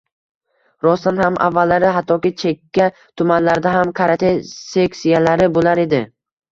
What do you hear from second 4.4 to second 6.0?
seksiyalari boʻlar